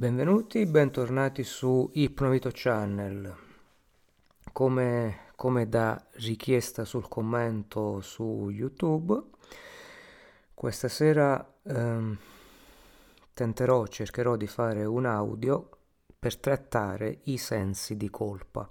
[0.00, 3.36] Benvenuti, bentornati su Ipnovito Channel.
[4.50, 9.20] Come, come, da richiesta sul commento su YouTube,
[10.54, 12.16] questa sera ehm,
[13.34, 15.68] tenterò, cercherò di fare un audio
[16.18, 18.66] per trattare i sensi di colpa.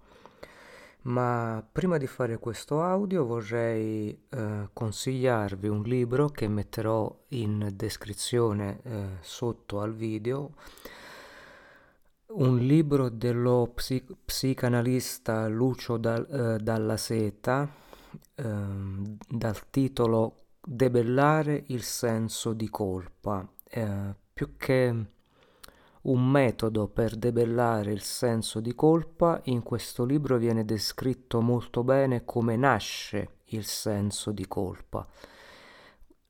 [1.03, 8.79] Ma prima di fare questo audio vorrei eh, consigliarvi un libro che metterò in descrizione
[8.81, 10.53] eh, sotto al video
[12.31, 17.67] un libro dello psi- psicanalista Lucio Dal, eh, Dalla Seta
[18.35, 18.43] eh,
[19.27, 23.47] dal titolo Debellare il senso di colpa.
[23.63, 25.05] Eh, più che
[26.01, 32.25] un metodo per debellare il senso di colpa, in questo libro viene descritto molto bene
[32.25, 35.07] come nasce il senso di colpa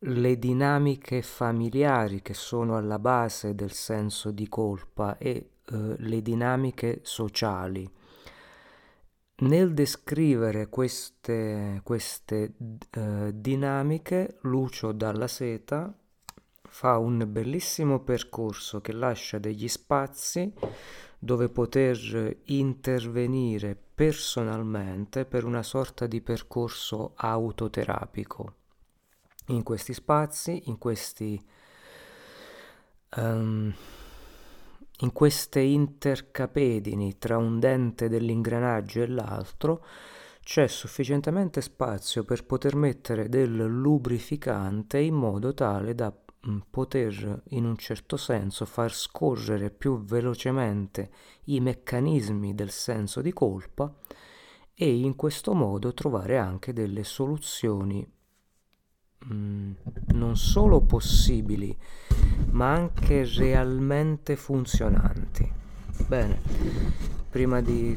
[0.04, 7.00] le dinamiche familiari che sono alla base del senso di colpa e eh, le dinamiche
[7.04, 7.90] sociali.
[9.42, 12.54] Nel descrivere queste, queste
[12.92, 15.94] eh, dinamiche, Lucio Dalla Seta
[16.62, 20.54] fa un bellissimo percorso che lascia degli spazi
[21.18, 28.54] dove poter intervenire personalmente per una sorta di percorso autoterapico.
[29.48, 31.42] In questi spazi, in questi
[33.18, 33.74] um,
[35.02, 39.86] in queste intercapedini tra un dente dell'ingranaggio e l'altro
[40.44, 47.66] c'è sufficientemente spazio per poter mettere del lubrificante in modo tale da mm, poter in
[47.66, 51.12] un certo senso far scorrere più velocemente
[51.46, 53.94] i meccanismi del senso di colpa
[54.74, 58.06] e in questo modo trovare anche delle soluzioni
[59.32, 59.72] mm,
[60.14, 61.76] non solo possibili
[62.52, 65.52] ma anche realmente funzionanti.
[66.08, 66.42] Bene,
[67.30, 67.96] prima di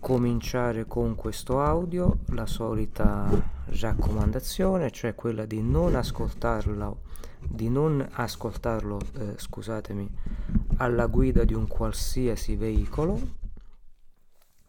[0.00, 3.28] cominciare con questo audio, la solita
[3.80, 7.00] raccomandazione, cioè quella di non ascoltarlo,
[7.40, 10.08] di non ascoltarlo, eh, scusatemi,
[10.78, 13.20] alla guida di un qualsiasi veicolo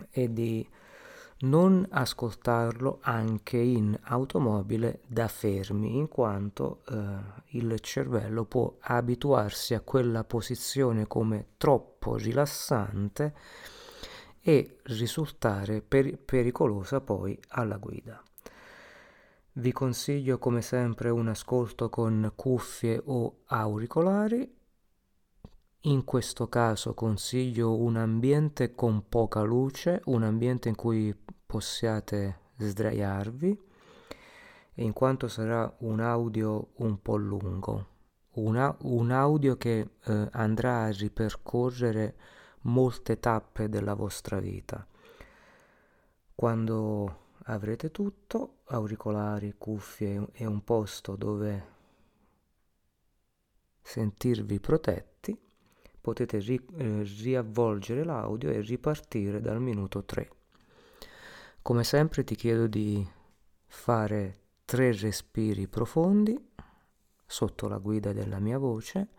[0.10, 0.68] e di
[1.40, 6.96] non ascoltarlo anche in automobile da fermi, in quanto eh,
[7.58, 13.34] il cervello può abituarsi a quella posizione come troppo rilassante
[14.42, 18.22] e risultare per- pericolosa poi alla guida.
[19.54, 24.57] Vi consiglio come sempre un ascolto con cuffie o auricolari.
[25.88, 31.16] In questo caso consiglio un ambiente con poca luce, un ambiente in cui
[31.46, 33.66] possiate sdraiarvi
[34.74, 37.88] in quanto sarà un audio un po' lungo,
[38.34, 42.18] una, un audio che eh, andrà a ripercorrere
[42.64, 44.86] molte tappe della vostra vita.
[46.36, 51.76] Quando avrete tutto, auricolari, cuffie e un posto dove
[53.82, 55.17] sentirvi protetti,
[56.08, 60.32] potete ri- eh, riavvolgere l'audio e ripartire dal minuto 3.
[61.62, 63.06] Come sempre ti chiedo di
[63.66, 66.34] fare tre respiri profondi
[67.26, 69.10] sotto la guida della mia voce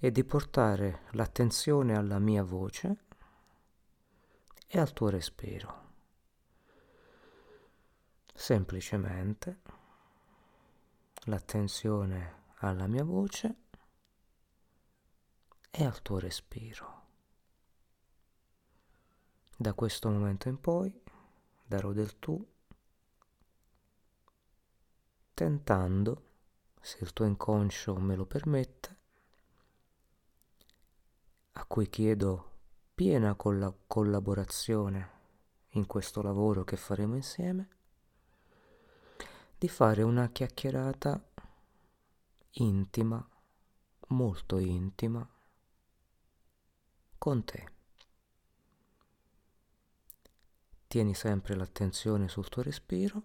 [0.00, 2.96] e di portare l'attenzione alla mia voce
[4.66, 5.86] e al tuo respiro.
[8.34, 9.60] Semplicemente
[11.26, 13.66] l'attenzione alla mia voce
[15.70, 17.06] e al tuo respiro.
[19.56, 20.92] Da questo momento in poi
[21.66, 22.46] darò del tu,
[25.34, 26.22] tentando,
[26.80, 28.96] se il tuo inconscio me lo permette,
[31.52, 32.56] a cui chiedo
[32.94, 35.10] piena colla- collaborazione
[35.70, 37.68] in questo lavoro che faremo insieme,
[39.58, 41.20] di fare una chiacchierata
[42.50, 43.28] intima,
[44.08, 45.28] molto intima,
[47.18, 47.76] con te.
[50.86, 53.24] Tieni sempre l'attenzione sul tuo respiro,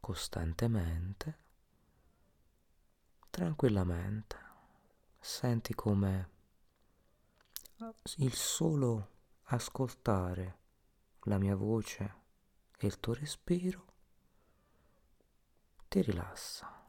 [0.00, 1.38] costantemente,
[3.28, 4.40] tranquillamente.
[5.18, 6.30] Senti come
[8.16, 9.10] il solo
[9.44, 10.58] ascoltare
[11.24, 12.14] la mia voce
[12.78, 13.84] e il tuo respiro
[15.88, 16.82] ti rilassa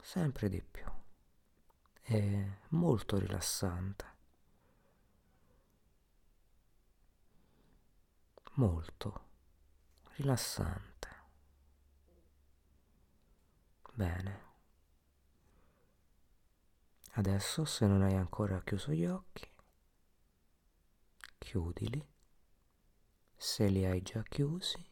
[0.00, 0.84] sempre di più.
[2.08, 4.14] È molto rilassante.
[8.56, 9.24] molto
[10.14, 11.08] rilassante.
[13.92, 14.44] Bene.
[17.12, 19.48] Adesso se non hai ancora chiuso gli occhi,
[21.38, 22.06] chiudili.
[23.34, 24.84] Se li hai già chiusi,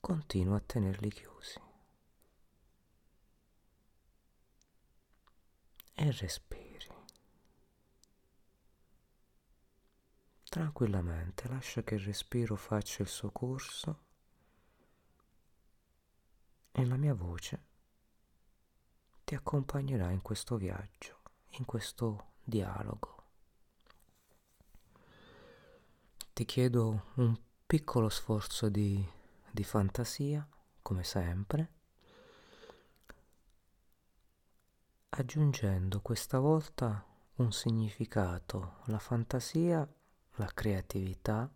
[0.00, 1.71] continua a tenerli chiusi.
[5.94, 6.88] E respiri.
[10.44, 13.98] Tranquillamente, lascia che il respiro faccia il suo corso
[16.72, 17.70] e la mia voce
[19.24, 21.20] ti accompagnerà in questo viaggio,
[21.52, 23.24] in questo dialogo.
[26.34, 27.34] Ti chiedo un
[27.66, 29.02] piccolo sforzo di,
[29.50, 30.46] di fantasia,
[30.82, 31.70] come sempre,
[35.14, 37.04] aggiungendo questa volta
[37.36, 38.76] un significato.
[38.86, 39.86] La fantasia,
[40.36, 41.50] la creatività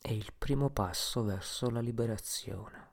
[0.00, 2.92] è il primo passo verso la liberazione.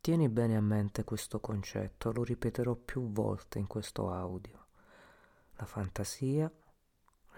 [0.00, 4.66] Tieni bene a mente questo concetto, lo ripeterò più volte in questo audio.
[5.56, 6.50] La fantasia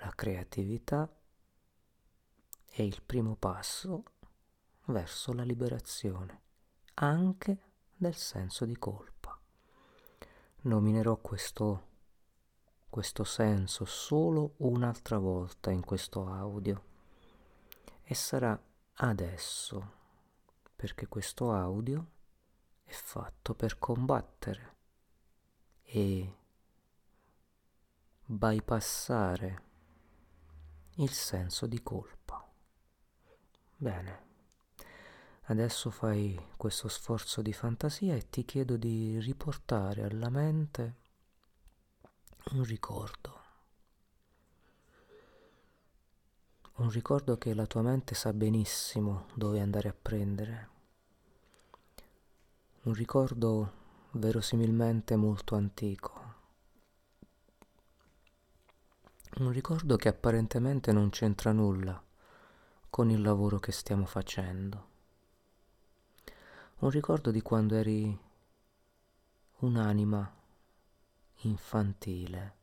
[0.00, 1.08] la creatività
[2.64, 4.04] è il primo passo
[4.86, 6.40] verso la liberazione,
[6.94, 7.58] anche
[7.94, 9.15] del senso di colpa.
[10.66, 11.86] Nominerò questo,
[12.90, 16.82] questo senso solo un'altra volta in questo audio
[18.02, 18.60] e sarà
[18.94, 19.92] adesso,
[20.74, 22.04] perché questo audio
[22.82, 24.74] è fatto per combattere
[25.82, 26.36] e
[28.24, 29.62] bypassare
[30.96, 32.44] il senso di colpa.
[33.76, 34.25] Bene,
[35.46, 40.94] adesso fai questo sforzo di fantasia e ti chiedo di riportare alla mente
[42.52, 43.44] un ricordo.
[46.76, 50.68] Un ricordo che la tua mente sa benissimo dove andare a prendere.
[52.82, 53.72] Un ricordo
[54.12, 56.26] verosimilmente molto antico
[59.38, 62.02] Un ricordo che apparentemente non c'entra nulla
[62.88, 64.95] con il lavoro che stiamo facendo.
[66.78, 68.18] Un ricordo di quando eri
[69.60, 70.30] un'anima
[71.40, 72.56] infantile,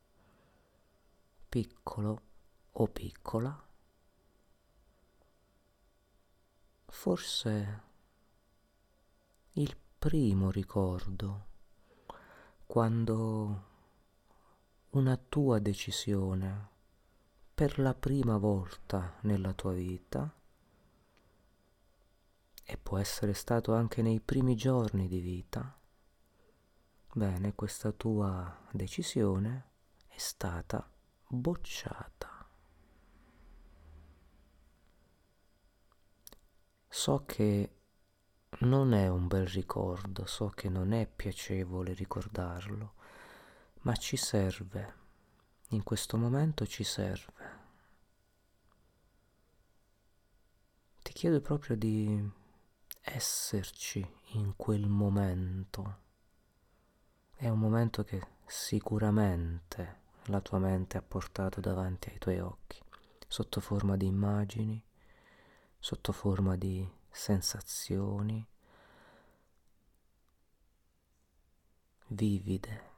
[1.50, 2.21] piccolo
[2.74, 3.68] o piccola.
[6.86, 7.81] Forse
[9.54, 11.45] il primo ricordo
[12.68, 13.63] quando
[14.92, 16.69] una tua decisione
[17.51, 20.31] per la prima volta nella tua vita
[22.63, 25.77] e può essere stato anche nei primi giorni di vita,
[27.13, 29.71] bene, questa tua decisione
[30.07, 30.89] è stata
[31.27, 32.48] bocciata.
[36.88, 37.75] So che
[38.60, 42.94] non è un bel ricordo, so che non è piacevole ricordarlo,
[43.81, 45.01] ma ci serve,
[45.69, 47.62] in questo momento ci serve.
[51.01, 52.42] Ti chiedo proprio di
[53.03, 56.00] esserci in quel momento.
[57.35, 62.81] È un momento che sicuramente la tua mente ha portato davanti ai tuoi occhi,
[63.27, 64.81] sotto forma di immagini,
[65.77, 68.47] sotto forma di sensazioni
[72.07, 72.91] vivide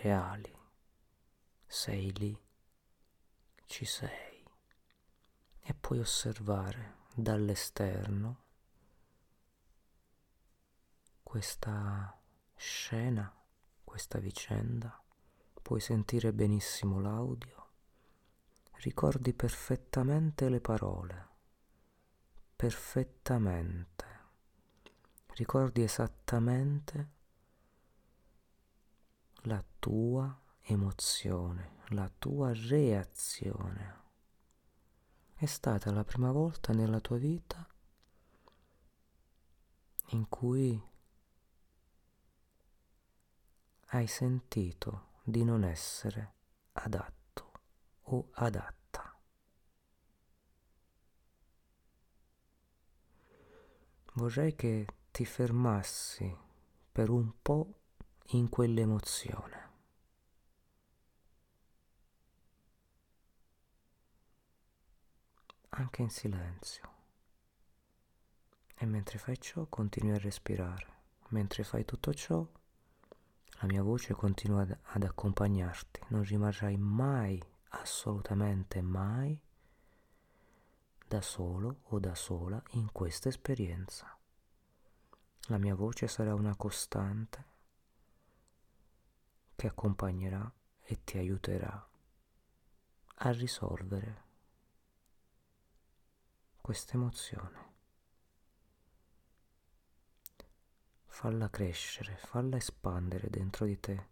[0.00, 0.56] reali.
[1.66, 2.40] Sei lì,
[3.66, 4.42] ci sei
[5.60, 8.46] e puoi osservare dall'esterno
[11.28, 12.18] questa
[12.54, 13.30] scena,
[13.84, 14.98] questa vicenda,
[15.60, 17.72] puoi sentire benissimo l'audio,
[18.76, 21.28] ricordi perfettamente le parole,
[22.56, 24.06] perfettamente,
[25.34, 27.10] ricordi esattamente
[29.42, 34.02] la tua emozione, la tua reazione.
[35.34, 37.68] È stata la prima volta nella tua vita
[40.12, 40.96] in cui
[43.90, 46.34] hai sentito di non essere
[46.72, 47.52] adatto
[48.02, 49.18] o adatta.
[54.14, 56.36] Vorrei che ti fermassi
[56.92, 57.80] per un po'
[58.32, 59.66] in quell'emozione.
[65.70, 66.96] Anche in silenzio.
[68.74, 70.96] E mentre fai ciò continui a respirare.
[71.28, 72.46] Mentre fai tutto ciò,
[73.60, 76.00] la mia voce continua ad, accompagnarti.
[76.08, 79.40] Non rimarrai mai, assolutamente mai,
[81.06, 84.16] da solo o da sola in questa esperienza.
[85.48, 87.46] La mia voce sarà una costante
[89.56, 91.88] che accompagnerà e ti aiuterà
[93.20, 94.26] a risolvere
[96.60, 97.67] questa emozione.
[101.20, 104.06] Falla crescere, falla espandere dentro di te,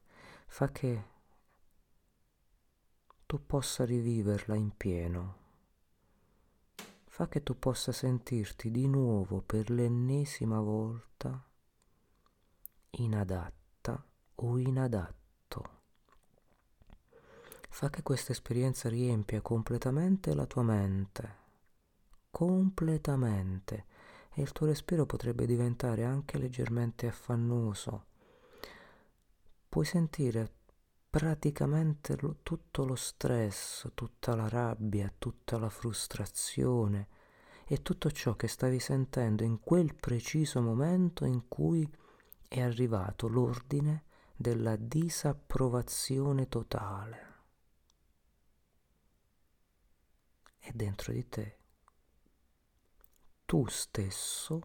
[0.49, 1.05] fa che
[3.25, 5.37] tu possa riviverla in pieno,
[7.05, 11.41] fa che tu possa sentirti di nuovo per l'ennesima volta
[12.91, 15.71] inadatta o inadatto.
[17.69, 21.45] Fa che questa esperienza riempia completamente la tua mente
[22.37, 23.87] completamente
[24.39, 28.05] e il tuo respiro potrebbe diventare anche leggermente affannoso.
[29.67, 30.53] Puoi sentire
[31.09, 37.09] praticamente lo, tutto lo stress, tutta la rabbia, tutta la frustrazione
[37.67, 41.91] e tutto ciò che stavi sentendo in quel preciso momento in cui
[42.47, 44.05] è arrivato l'ordine
[44.37, 47.35] della disapprovazione totale.
[50.59, 51.57] E dentro di te
[53.47, 54.61] tu stesso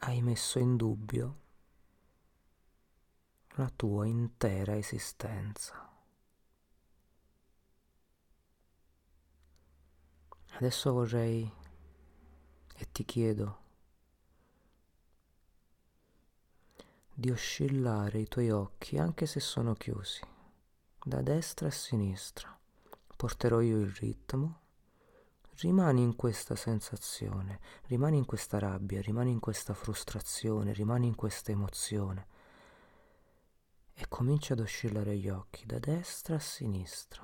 [0.00, 1.40] hai messo in dubbio
[3.54, 5.90] la tua intera esistenza.
[10.50, 11.50] Adesso vorrei
[12.74, 13.64] e ti chiedo
[17.14, 20.20] di oscillare i tuoi occhi anche se sono chiusi,
[21.02, 22.54] da destra a sinistra.
[23.16, 24.64] Porterò io il ritmo
[25.60, 31.50] rimani in questa sensazione, rimani in questa rabbia, rimani in questa frustrazione, rimani in questa
[31.50, 32.26] emozione.
[33.94, 37.22] E comincia ad oscillare gli occhi da destra a sinistra.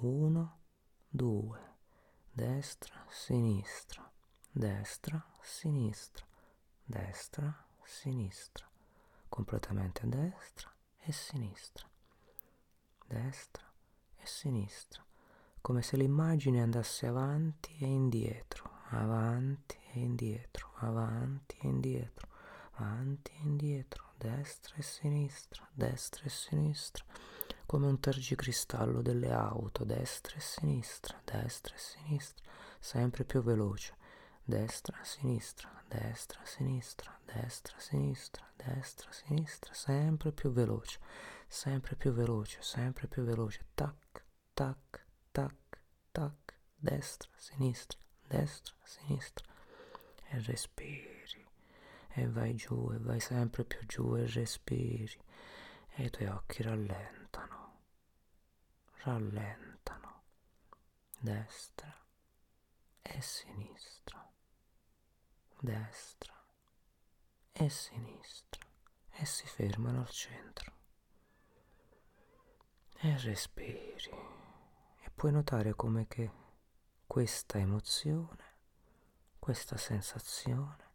[0.00, 0.60] Uno,
[1.08, 1.74] due,
[2.30, 4.08] destra, sinistra,
[4.50, 6.24] destra, sinistra,
[6.84, 8.70] destra, sinistra,
[9.28, 11.88] completamente a destra e sinistra,
[13.06, 13.64] destra
[14.16, 15.04] e sinistra
[15.64, 22.28] come se l'immagine andasse avanti e indietro, avanti e indietro, avanti e indietro,
[22.72, 27.02] avanti e indietro, destra e sinistra, destra e sinistra,
[27.64, 32.44] come un tergicristallo delle auto, destra e sinistra, destra e sinistra,
[32.78, 33.94] sempre più veloce,
[34.44, 41.00] destra, sinistra, destra, sinistra, destra, sinistra, destra, sinistra, sempre più veloce,
[41.48, 45.03] sempre più veloce, sempre più veloce, tac, tac,
[46.14, 49.52] tac, destra, sinistra, destra, sinistra.
[50.30, 51.44] E respiri.
[52.16, 55.18] E vai giù e vai sempre più giù e respiri.
[55.96, 57.80] E i tuoi occhi rallentano.
[59.02, 60.22] Rallentano.
[61.18, 61.92] Destra
[63.02, 64.32] e sinistra.
[65.60, 66.34] Destra
[67.52, 68.62] e sinistra.
[69.10, 70.72] E si fermano al centro.
[73.00, 74.43] E respiri
[75.14, 76.30] puoi notare come che
[77.06, 78.44] questa emozione,
[79.38, 80.92] questa sensazione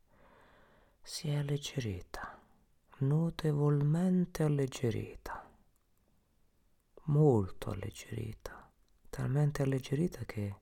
[1.01, 2.39] si è alleggerita,
[2.99, 5.49] notevolmente alleggerita,
[7.03, 8.71] molto alleggerita,
[9.09, 10.55] talmente alleggerita che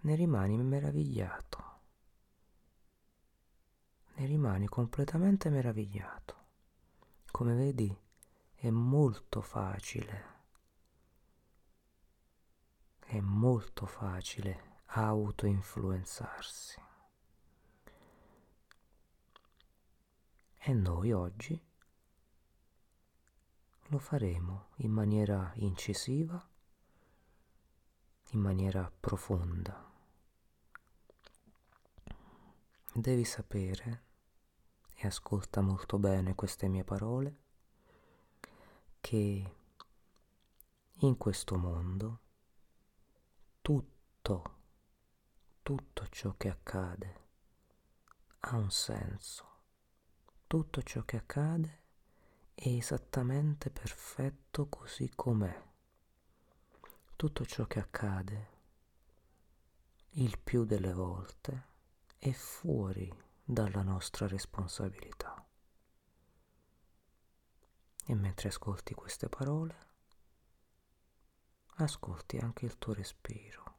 [0.00, 1.64] ne rimani meravigliato,
[4.14, 6.34] ne rimani completamente meravigliato.
[7.30, 7.94] Come vedi
[8.54, 10.35] è molto facile
[13.06, 16.82] è molto facile auto-influenzarsi.
[20.58, 21.64] E noi oggi
[23.88, 26.44] lo faremo in maniera incisiva,
[28.30, 29.88] in maniera profonda.
[32.92, 34.02] Devi sapere,
[34.96, 37.36] e ascolta molto bene queste mie parole,
[39.00, 39.54] che
[41.00, 42.24] in questo mondo
[43.66, 44.58] tutto,
[45.60, 47.24] tutto ciò che accade
[48.38, 49.44] ha un senso.
[50.46, 51.82] Tutto ciò che accade
[52.54, 55.64] è esattamente perfetto così com'è.
[57.16, 58.50] Tutto ciò che accade,
[60.10, 61.66] il più delle volte,
[62.18, 65.44] è fuori dalla nostra responsabilità.
[68.04, 69.85] E mentre ascolti queste parole,
[71.76, 73.74] ascolti anche il tuo respiro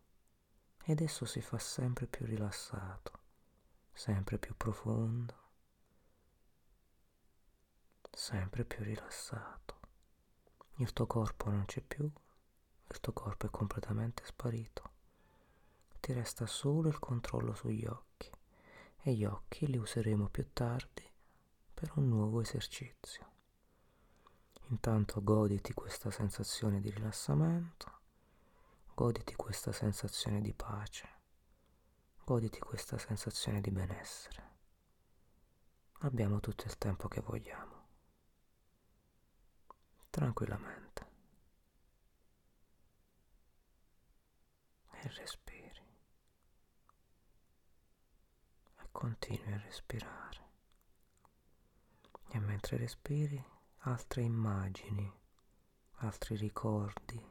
[0.84, 3.12] ed esso si fa sempre più rilassato,
[3.92, 5.36] sempre più profondo,
[8.12, 9.80] sempre più rilassato.
[10.76, 14.92] Il tuo corpo non c'è più, il tuo corpo è completamente sparito.
[16.00, 18.32] Ti resta solo il controllo sugli occhi
[19.02, 21.04] e gli occhi li useremo più tardi
[21.74, 23.37] per un nuovo esercizio.
[24.70, 28.00] Intanto goditi questa sensazione di rilassamento,
[28.94, 31.08] goditi questa sensazione di pace,
[32.26, 34.56] goditi questa sensazione di benessere.
[36.00, 37.86] Abbiamo tutto il tempo che vogliamo.
[40.10, 41.06] Tranquillamente.
[44.92, 45.82] E respiri.
[48.80, 50.46] E continui a respirare.
[52.32, 55.12] E mentre respiri altre immagini,
[56.00, 57.24] altri ricordi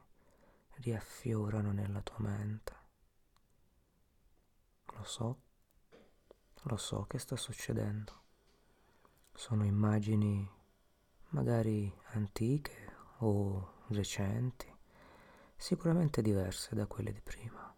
[0.77, 2.75] riaffiorano nella tua mente.
[4.95, 5.41] Lo so,
[6.63, 8.25] lo so che sta succedendo.
[9.33, 10.49] Sono immagini
[11.31, 14.73] magari antiche o recenti,
[15.57, 17.75] sicuramente diverse da quelle di prima,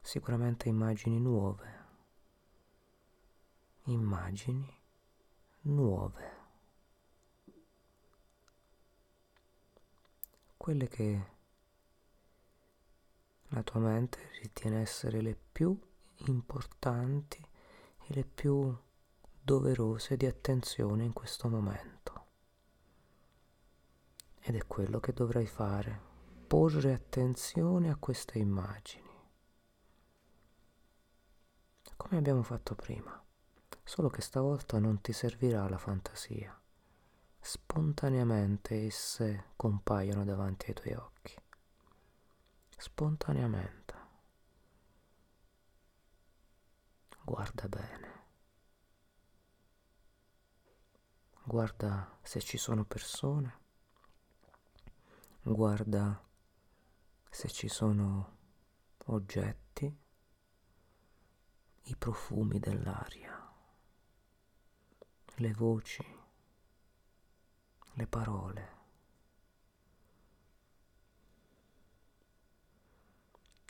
[0.00, 1.86] sicuramente immagini nuove,
[3.84, 4.76] immagini
[5.62, 6.37] nuove.
[10.58, 11.36] Quelle che
[13.50, 15.78] la tua mente ritiene essere le più
[16.26, 18.76] importanti e le più
[19.40, 22.26] doverose di attenzione in questo momento.
[24.40, 25.98] Ed è quello che dovrai fare,
[26.46, 29.06] porre attenzione a queste immagini.
[31.96, 33.24] Come abbiamo fatto prima,
[33.84, 36.58] solo che stavolta non ti servirà la fantasia
[37.48, 41.34] spontaneamente esse compaiono davanti ai tuoi occhi.
[42.76, 43.94] Spontaneamente.
[47.24, 48.26] Guarda bene.
[51.42, 53.60] Guarda se ci sono persone.
[55.40, 56.22] Guarda
[57.30, 58.36] se ci sono
[59.06, 59.98] oggetti,
[61.84, 63.50] i profumi dell'aria,
[65.36, 66.17] le voci
[67.98, 68.76] le parole.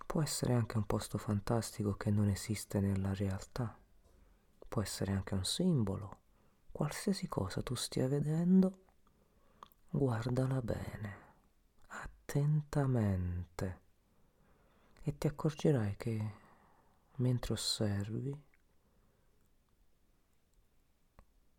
[0.06, 3.76] Può essere anche un posto fantastico che non esiste nella realtà,
[4.68, 6.18] può essere anche un simbolo,
[6.70, 8.84] qualsiasi cosa tu stia vedendo,
[9.88, 11.16] guardala bene,
[11.88, 13.86] attentamente.
[15.02, 16.32] E ti accorgerai che
[17.16, 18.38] mentre osservi,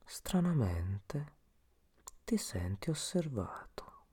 [0.05, 1.38] stranamente,
[2.29, 4.03] ti senti osservato,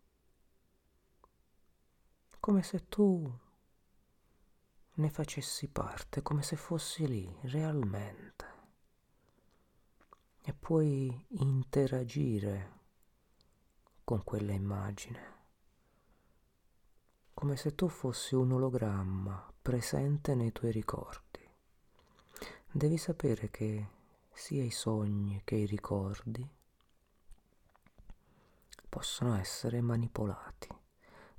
[2.41, 3.31] come se tu
[4.95, 8.47] ne facessi parte, come se fossi lì realmente.
[10.41, 12.79] E puoi interagire
[14.03, 15.35] con quella immagine,
[17.35, 21.47] come se tu fossi un ologramma presente nei tuoi ricordi.
[22.73, 23.89] Devi sapere che
[24.33, 26.56] sia i sogni che i ricordi
[28.89, 30.69] possono essere manipolati.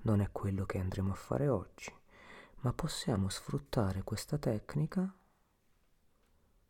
[0.03, 1.93] Non è quello che andremo a fare oggi,
[2.62, 5.13] ma possiamo sfruttare questa tecnica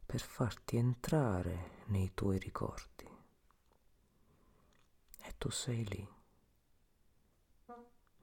[0.06, 3.06] per farti entrare nei tuoi ricordi.
[5.22, 6.08] E tu sei lì,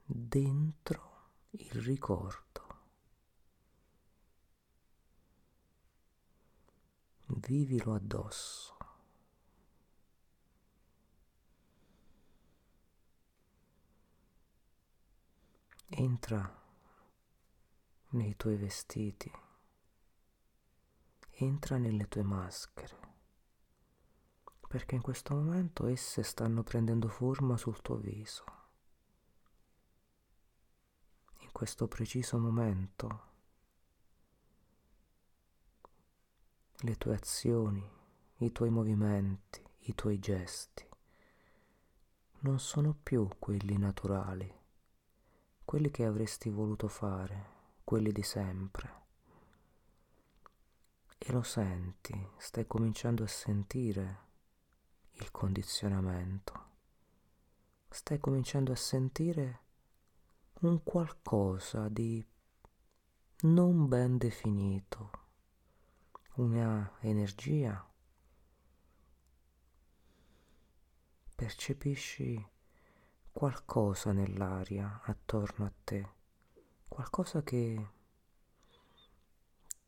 [0.03, 2.43] dentro il ricordo.
[7.27, 8.74] Vivilo addosso.
[15.87, 16.63] Entra
[18.09, 19.31] nei tuoi vestiti,
[21.29, 22.97] entra nelle tue maschere,
[24.67, 28.43] perché in questo momento esse stanno prendendo forma sul tuo viso.
[31.39, 33.33] In questo preciso momento
[36.79, 37.87] le tue azioni,
[38.37, 40.83] i tuoi movimenti, i tuoi gesti
[42.39, 44.63] non sono più quelli naturali
[45.65, 49.03] quelli che avresti voluto fare, quelli di sempre.
[51.17, 54.23] E lo senti, stai cominciando a sentire
[55.13, 56.65] il condizionamento,
[57.89, 59.61] stai cominciando a sentire
[60.61, 62.23] un qualcosa di
[63.41, 65.11] non ben definito,
[66.35, 67.91] una energia.
[71.35, 72.53] Percepisci
[73.35, 76.09] qualcosa nell'aria attorno a te,
[76.87, 77.89] qualcosa che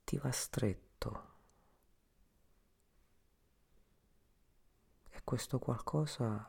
[0.03, 1.35] ti va stretto.
[5.09, 6.45] E questo qualcosa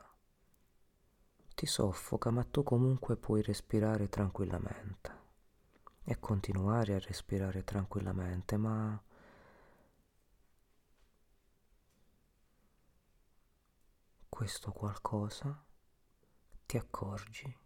[1.55, 5.17] ti soffoca, ma tu comunque puoi respirare tranquillamente
[6.03, 9.01] e continuare a respirare tranquillamente, ma
[14.29, 15.67] questo qualcosa
[16.69, 17.57] ti accorgi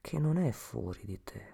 [0.00, 1.52] che non è fuori di te.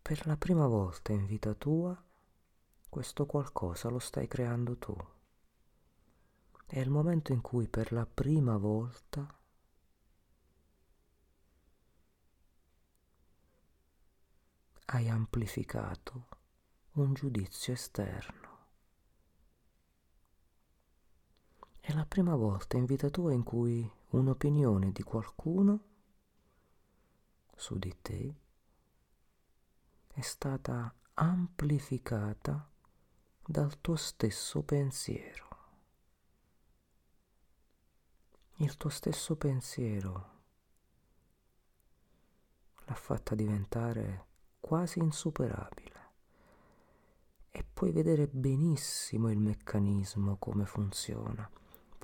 [0.00, 2.02] Per la prima volta in vita tua
[2.88, 4.96] questo qualcosa lo stai creando tu.
[6.64, 9.38] È il momento in cui per la prima volta
[14.86, 16.28] hai amplificato
[16.92, 18.43] un giudizio esterno.
[21.86, 25.80] È la prima volta in vita tua in cui un'opinione di qualcuno
[27.54, 28.34] su di te
[30.06, 32.66] è stata amplificata
[33.46, 35.48] dal tuo stesso pensiero.
[38.56, 40.30] Il tuo stesso pensiero
[42.86, 46.12] l'ha fatta diventare quasi insuperabile
[47.50, 51.46] e puoi vedere benissimo il meccanismo come funziona.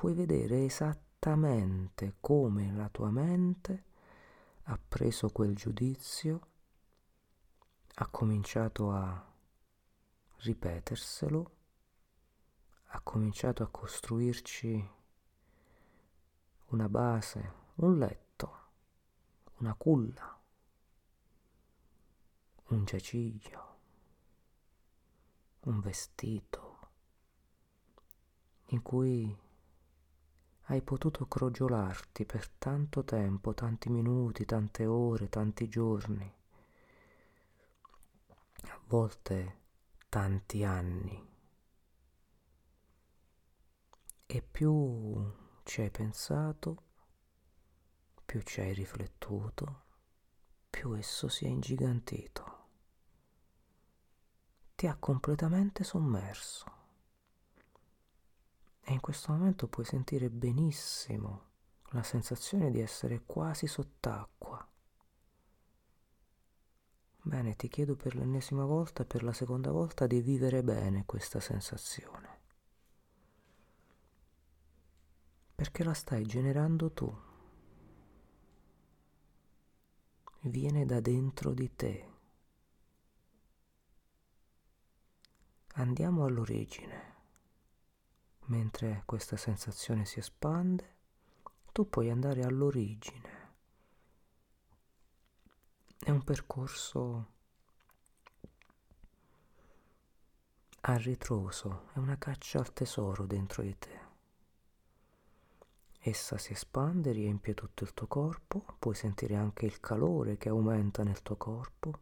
[0.00, 3.84] Puoi vedere esattamente come la tua mente
[4.62, 6.46] ha preso quel giudizio
[7.96, 9.32] ha cominciato a
[10.36, 11.50] ripeterselo,
[12.82, 14.90] ha cominciato a costruirci
[16.68, 18.58] una base, un letto,
[19.56, 20.40] una culla,
[22.68, 23.76] un giaciglio,
[25.64, 26.78] un vestito
[28.68, 29.48] in cui
[30.70, 36.38] hai potuto crogiolarti per tanto tempo, tanti minuti, tante ore, tanti giorni
[38.90, 39.59] volte
[40.09, 41.28] tanti anni.
[44.26, 46.83] E più ci hai pensato,
[48.24, 49.85] più ci hai riflettuto,
[50.68, 52.59] più esso si è ingigantito.
[54.74, 56.79] Ti ha completamente sommerso.
[58.90, 61.42] E in questo momento puoi sentire benissimo
[61.90, 64.66] la sensazione di essere quasi sott'acqua
[67.22, 71.38] Bene, ti chiedo per l'ennesima volta e per la seconda volta di vivere bene questa
[71.38, 72.38] sensazione.
[75.55, 77.14] Perché la stai generando tu.
[80.40, 82.09] Viene da dentro di te.
[85.74, 87.10] Andiamo all'origine.
[88.50, 90.96] Mentre questa sensazione si espande,
[91.72, 93.38] tu puoi andare all'origine
[96.02, 97.26] è un percorso
[100.80, 104.00] a ritroso, è una caccia al tesoro dentro di te.
[106.00, 111.04] Essa si espande, riempie tutto il tuo corpo, puoi sentire anche il calore che aumenta
[111.04, 111.98] nel tuo corpo,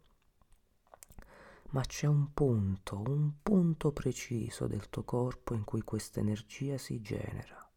[1.71, 7.01] ma c'è un punto, un punto preciso del tuo corpo in cui questa energia si
[7.01, 7.71] genera.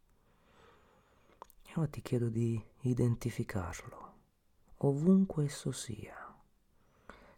[1.63, 4.09] E ora ti chiedo di identificarlo
[4.83, 6.15] ovunque esso sia.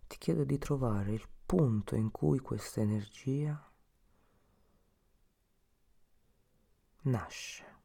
[0.08, 3.72] Ti chiedo di trovare il punto in cui questa energia
[7.02, 7.82] nasce.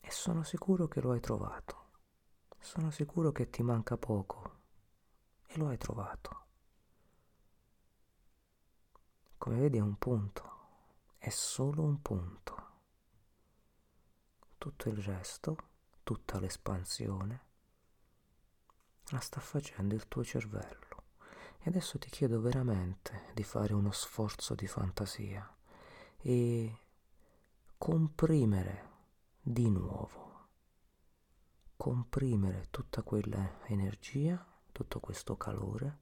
[0.00, 1.90] E sono sicuro che lo hai trovato.
[2.58, 4.51] Sono sicuro che ti manca poco
[5.52, 6.40] e lo hai trovato.
[9.38, 10.50] Come vedi è un punto,
[11.18, 12.70] è solo un punto.
[14.56, 15.56] Tutto il resto
[16.02, 17.50] tutta l'espansione
[19.06, 20.90] la sta facendo il tuo cervello.
[21.58, 25.48] E adesso ti chiedo veramente di fare uno sforzo di fantasia
[26.18, 26.78] e
[27.78, 28.90] comprimere
[29.40, 30.48] di nuovo,
[31.76, 34.44] comprimere tutta quella energia,
[34.82, 35.98] tutto questo calore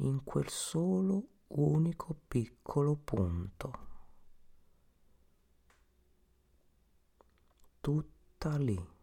[0.00, 3.84] in quel solo unico piccolo punto.
[7.80, 8.94] Tutta lì.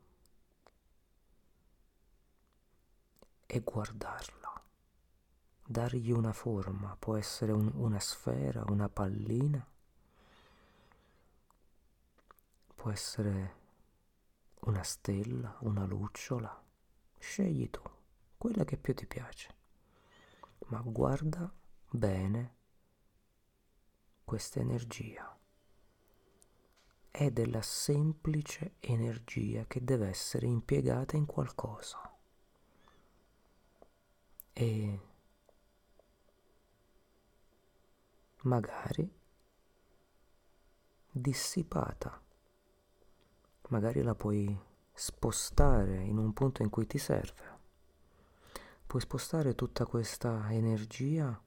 [3.45, 4.63] e guardarla,
[5.63, 9.63] dargli una forma, può essere un, una sfera, una pallina,
[12.73, 13.55] può essere
[14.61, 16.63] una stella, una lucciola,
[17.19, 17.81] scegli tu,
[18.43, 19.55] quella che più ti piace,
[20.65, 21.49] ma guarda
[21.89, 22.55] bene
[24.25, 25.33] questa energia.
[27.09, 32.01] È della semplice energia che deve essere impiegata in qualcosa
[34.51, 34.99] e
[38.41, 39.09] magari
[41.11, 42.21] dissipata.
[43.69, 44.59] Magari la puoi
[44.91, 47.52] spostare in un punto in cui ti serve.
[48.93, 51.41] Puoi spostare tutta questa energia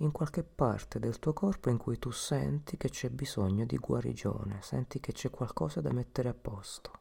[0.00, 4.60] in qualche parte del tuo corpo in cui tu senti che c'è bisogno di guarigione,
[4.60, 6.92] senti che c'è qualcosa da mettere a posto.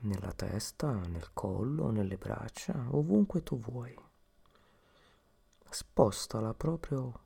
[0.00, 3.98] Nella testa, nel collo, nelle braccia, ovunque tu vuoi.
[5.70, 7.20] Spostala proprio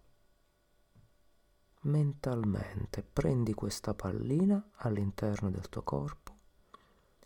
[1.80, 3.02] mentalmente.
[3.02, 6.38] Prendi questa pallina all'interno del tuo corpo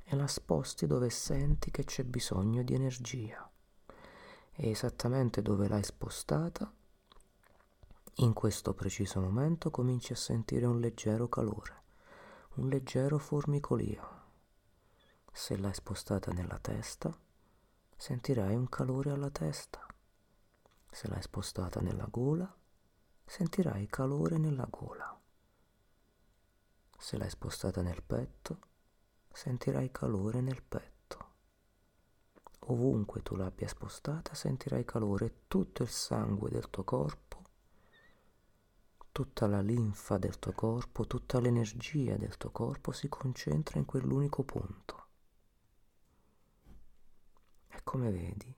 [0.03, 3.51] e la sposti dove senti che c'è bisogno di energia.
[4.59, 6.73] E esattamente dove l'hai spostata,
[8.21, 11.83] in questo preciso momento cominci a sentire un leggero calore,
[12.55, 14.25] un leggero formicolio.
[15.31, 17.15] Se l'hai spostata nella testa,
[17.95, 19.87] sentirai un calore alla testa.
[20.91, 22.51] Se l'hai spostata nella gola,
[23.27, 25.21] sentirai calore nella gola.
[26.97, 28.59] Se l'hai spostata nel petto,
[29.31, 30.96] sentirai calore nel petto.
[32.61, 37.27] Ovunque tu l'abbia spostata, sentirai calore tutto il sangue del tuo corpo
[39.17, 44.43] tutta la linfa del tuo corpo, tutta l'energia del tuo corpo si concentra in quell'unico
[44.43, 45.07] punto.
[47.69, 48.55] E come vedi,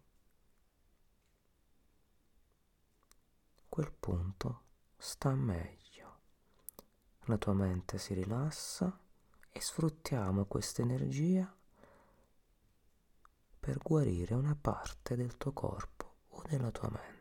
[3.68, 4.62] quel punto
[4.96, 6.18] sta meglio.
[7.26, 8.98] La tua mente si rilassa
[9.52, 11.56] e sfruttiamo questa energia
[13.68, 17.16] per guarire una parte del tuo corpo o della tua mente.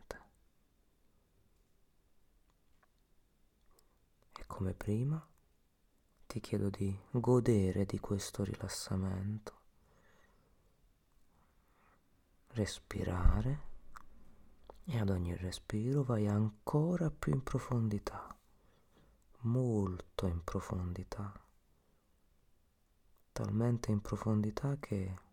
[4.46, 5.24] come prima,
[6.26, 9.60] ti chiedo di godere di questo rilassamento,
[12.52, 13.60] respirare
[14.84, 18.34] e ad ogni respiro vai ancora più in profondità,
[19.40, 21.30] molto in profondità,
[23.32, 25.26] talmente in profondità che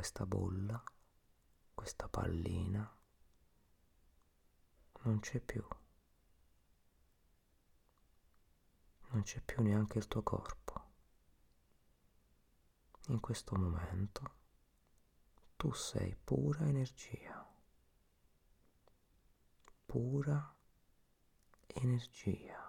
[0.00, 0.82] questa bolla,
[1.74, 2.90] questa pallina
[5.02, 5.62] non c'è più.
[9.08, 10.84] non c'è più neanche il tuo corpo.
[13.08, 14.34] In questo momento
[15.56, 17.46] tu sei pura energia,
[19.84, 20.56] pura
[21.66, 22.68] energia.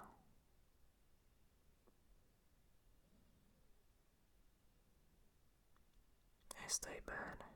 [6.58, 7.56] E stai bene,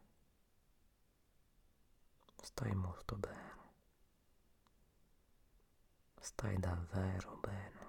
[2.41, 3.71] stai molto bene,
[6.19, 7.84] stai davvero bene.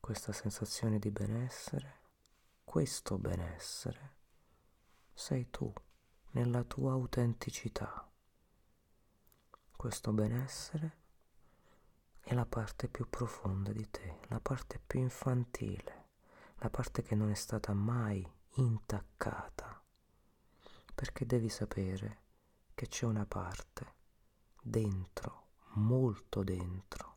[0.00, 2.00] questa sensazione di benessere,
[2.64, 4.16] questo benessere,
[5.14, 5.72] sei tu
[6.32, 8.10] nella tua autenticità.
[9.76, 10.99] Questo benessere
[12.20, 16.08] è la parte più profonda di te, la parte più infantile,
[16.56, 19.82] la parte che non è stata mai intaccata,
[20.94, 22.22] perché devi sapere
[22.74, 23.94] che c'è una parte
[24.62, 27.16] dentro, molto dentro,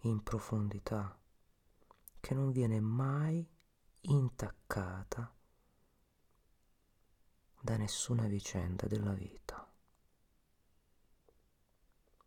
[0.00, 1.18] in profondità,
[2.20, 3.46] che non viene mai
[4.02, 5.34] intaccata
[7.60, 9.66] da nessuna vicenda della vita.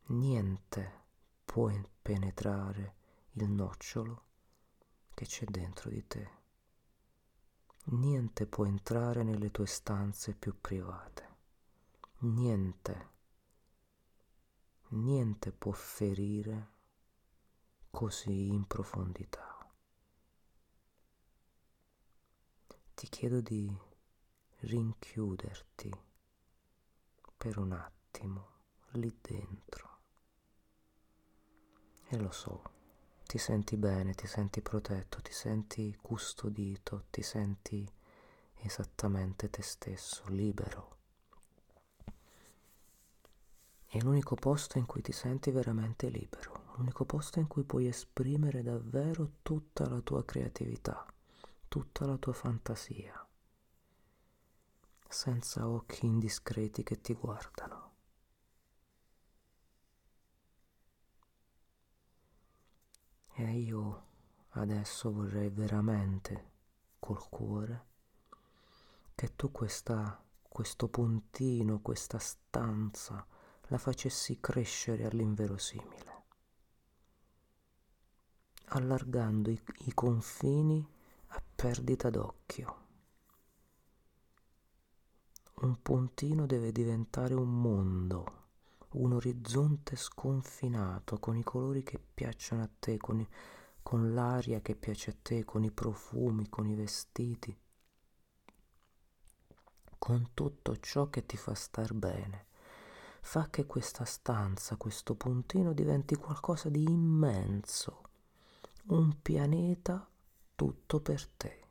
[0.07, 1.05] Niente
[1.47, 2.95] può penetrare
[3.31, 4.25] il nocciolo
[5.13, 6.29] che c'è dentro di te.
[7.85, 11.35] Niente può entrare nelle tue stanze più private.
[12.19, 13.09] Niente,
[14.89, 16.67] niente può ferire
[17.89, 19.47] così in profondità.
[22.97, 23.71] ti chiedo di
[24.61, 25.93] rinchiuderti
[27.37, 28.49] per un attimo
[28.93, 29.96] lì dentro.
[32.09, 32.61] E lo so,
[33.25, 37.89] ti senti bene, ti senti protetto, ti senti custodito, ti senti
[38.55, 40.95] esattamente te stesso, libero.
[43.87, 48.61] È l'unico posto in cui ti senti veramente libero, l'unico posto in cui puoi esprimere
[48.61, 51.05] davvero tutta la tua creatività
[51.67, 53.27] tutta la tua fantasia,
[55.07, 57.86] senza occhi indiscreti che ti guardano.
[63.39, 64.05] E io
[64.53, 66.53] adesso vorrei veramente,
[66.97, 67.85] col cuore,
[69.13, 73.23] che tu questa, questo puntino, questa stanza,
[73.67, 76.23] la facessi crescere all'inverosimile,
[78.69, 80.83] allargando i, i confini
[81.27, 82.85] a perdita d'occhio.
[85.61, 88.46] Un puntino deve diventare un mondo,
[88.91, 93.25] un orizzonte sconfinato con i colori che piacciono a te, con,
[93.83, 97.55] con l'aria che piace a te, con i profumi, con i vestiti,
[99.97, 102.45] con tutto ciò che ti fa star bene.
[103.21, 108.03] Fa che questa stanza, questo puntino diventi qualcosa di immenso,
[108.85, 110.09] un pianeta
[110.55, 111.65] tutto per te.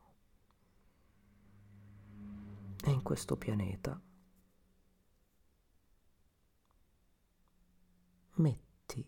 [2.85, 3.99] E in questo pianeta
[8.37, 9.07] metti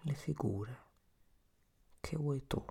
[0.00, 0.84] le figure
[2.00, 2.64] che vuoi tu.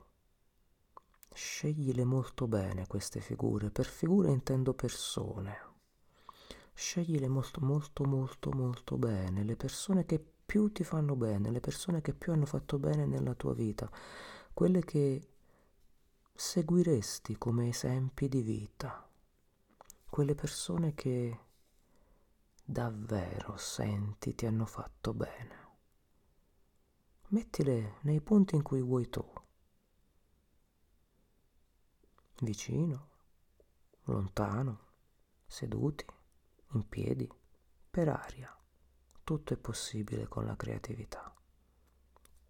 [1.34, 5.74] Sceglile molto bene queste figure, per figure intendo persone.
[6.74, 12.02] Sceglile molto molto molto molto bene le persone che più ti fanno bene, le persone
[12.02, 13.90] che più hanno fatto bene nella tua vita,
[14.54, 15.30] quelle che
[16.34, 19.10] seguiresti come esempi di vita,
[20.10, 21.40] quelle persone che
[22.68, 25.64] davvero senti ti hanno fatto bene.
[27.28, 29.24] Mettile nei punti in cui vuoi tu.
[32.42, 33.10] Vicino,
[34.06, 34.94] lontano,
[35.46, 36.06] seduti,
[36.72, 37.32] in piedi,
[37.90, 38.52] per aria.
[39.24, 41.34] Tutto è possibile con la creatività.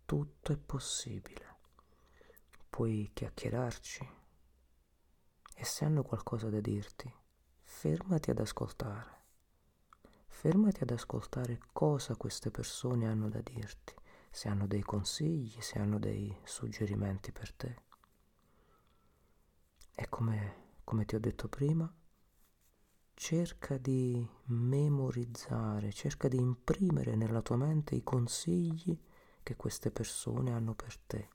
[0.05, 1.57] Tutto è possibile.
[2.69, 4.09] Puoi chiacchierarci
[5.57, 7.13] e se hanno qualcosa da dirti,
[7.61, 9.14] fermati ad ascoltare
[10.35, 13.95] fermati ad ascoltare cosa queste persone hanno da dirti,
[14.29, 17.75] se hanno dei consigli, se hanno dei suggerimenti per te.
[19.95, 21.91] E come, come ti ho detto prima,
[23.13, 28.99] cerca di memorizzare, cerca di imprimere nella tua mente i consigli
[29.41, 31.29] che queste persone hanno per te,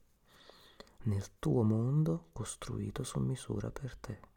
[1.05, 4.30] nel tuo mondo costruito su misura per te.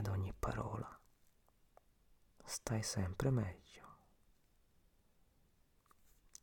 [0.00, 0.98] Ad ogni parola
[2.42, 3.98] stai sempre meglio.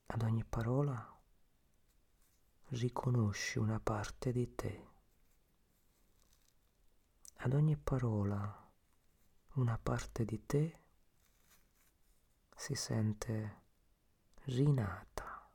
[0.06, 1.20] Ad ogni parola
[2.70, 4.88] riconosci una parte di te.
[7.38, 8.72] Ad ogni parola
[9.54, 10.82] una parte di te
[12.56, 13.62] si sente
[14.44, 15.50] rinata.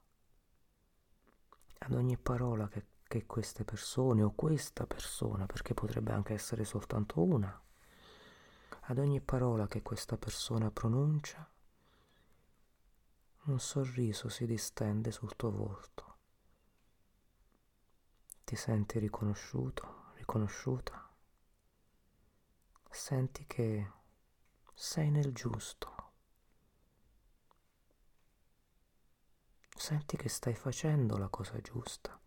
[1.79, 7.23] Ad ogni parola che, che queste persone o questa persona, perché potrebbe anche essere soltanto
[7.23, 7.62] una,
[8.87, 11.49] ad ogni parola che questa persona pronuncia,
[13.45, 16.16] un sorriso si distende sul tuo volto.
[18.45, 21.11] Ti senti riconosciuto, riconosciuta.
[22.90, 23.90] Senti che
[24.75, 25.90] sei nel giusto.
[29.75, 32.21] Senti che stai facendo la cosa giusta.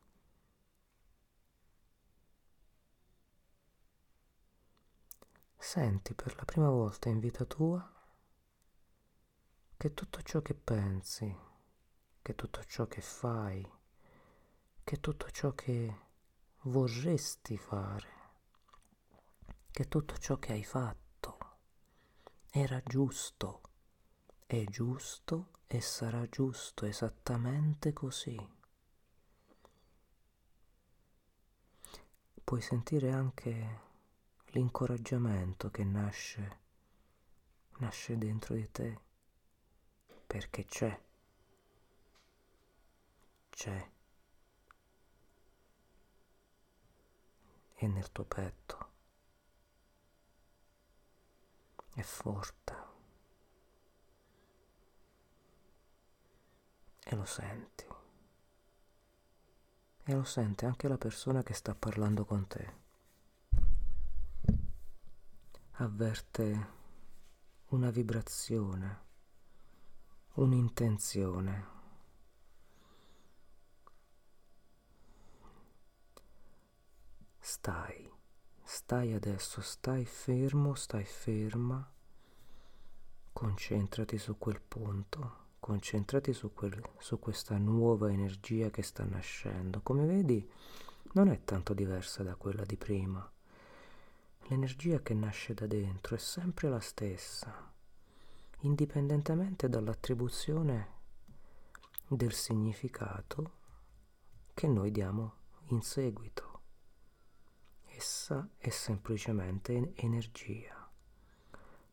[5.66, 7.92] Senti per la prima volta in vita tua
[9.76, 11.36] che tutto ciò che pensi,
[12.22, 13.68] che tutto ciò che fai,
[14.84, 16.02] che tutto ciò che
[16.62, 18.10] vorresti fare,
[19.72, 21.58] che tutto ciò che hai fatto
[22.52, 23.62] era giusto,
[24.46, 28.38] è giusto e sarà giusto esattamente così.
[32.44, 33.85] Puoi sentire anche
[34.56, 36.60] l'incoraggiamento che nasce,
[37.80, 39.00] nasce dentro di te,
[40.26, 40.98] perché c'è,
[43.50, 43.92] c'è,
[47.74, 48.90] è nel tuo petto,
[51.94, 52.84] è forte.
[57.08, 57.86] E lo senti.
[60.08, 62.85] E lo sente anche la persona che sta parlando con te
[65.78, 66.68] avverte
[67.68, 69.00] una vibrazione,
[70.36, 71.74] un'intenzione.
[77.38, 78.10] Stai,
[78.64, 81.92] stai adesso, stai fermo, stai ferma,
[83.34, 89.82] concentrati su quel punto, concentrati su, quel, su questa nuova energia che sta nascendo.
[89.82, 90.50] Come vedi,
[91.14, 93.30] non è tanto diversa da quella di prima
[94.48, 97.74] l'energia che nasce da dentro è sempre la stessa,
[98.60, 100.94] indipendentemente dall'attribuzione
[102.08, 103.64] del significato
[104.54, 105.34] che noi diamo
[105.70, 106.62] in seguito.
[107.86, 110.90] Essa è semplicemente energia.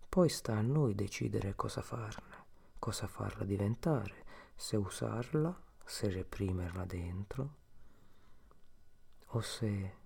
[0.09, 2.45] Poi sta a noi decidere cosa farne,
[2.79, 4.25] cosa farla diventare,
[4.55, 7.55] se usarla, se reprimerla dentro
[9.29, 10.01] o se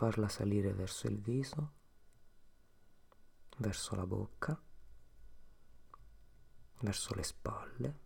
[0.00, 1.72] farla salire verso il viso,
[3.58, 4.58] verso la bocca
[6.80, 7.98] verso le spalle,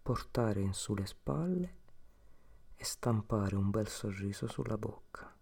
[0.00, 1.76] portare in su le spalle
[2.74, 5.34] e stampare un bel sorriso sulla bocca.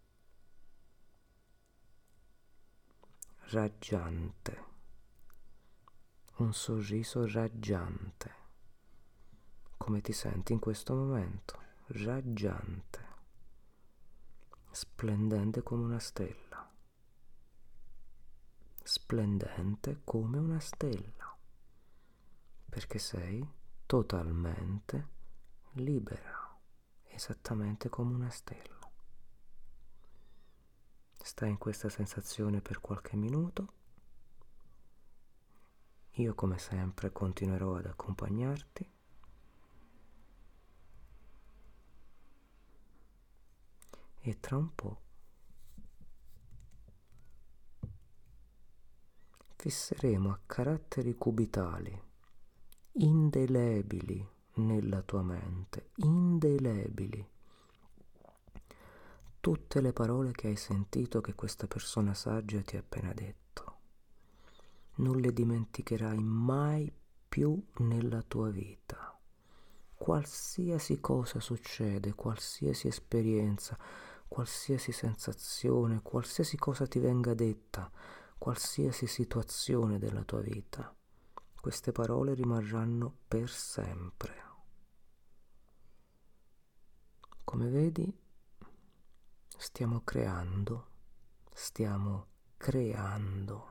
[3.51, 4.65] Raggiante,
[6.39, 8.43] un sorriso raggiante.
[9.77, 11.61] Come ti senti in questo momento?
[11.87, 13.14] Raggiante,
[14.75, 16.69] splendente come una stella,
[18.83, 21.39] splendente come una stella,
[22.69, 23.49] perché sei
[23.87, 25.09] totalmente
[25.75, 26.59] libera
[27.05, 28.91] esattamente come una stella.
[31.23, 33.73] Stai in questa sensazione per qualche minuto.
[36.17, 38.94] Io come sempre continuerò ad accompagnarti.
[44.27, 45.01] E tra un po'
[49.55, 52.03] fisseremo a caratteri cubitali,
[52.93, 57.29] indelebili, nella tua mente, indelebili.
[59.41, 63.79] Tutte le parole che hai sentito che questa persona saggia ti ha appena detto.
[64.95, 66.91] Non le dimenticherai mai
[67.29, 69.19] più nella tua vita.
[69.95, 73.79] Qualsiasi cosa succede, qualsiasi esperienza,
[74.35, 77.89] qualsiasi sensazione, qualsiasi cosa ti venga detta,
[78.37, 80.93] qualsiasi situazione della tua vita,
[81.61, 84.43] queste parole rimarranno per sempre.
[87.45, 88.13] Come vedi,
[89.57, 90.89] stiamo creando,
[91.53, 92.27] stiamo
[92.57, 93.69] creando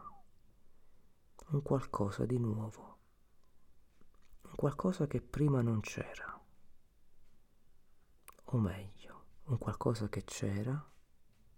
[1.49, 2.99] un qualcosa di nuovo,
[4.43, 6.41] un qualcosa che prima non c'era,
[8.45, 9.02] o meglio,
[9.45, 10.91] un qualcosa che c'era,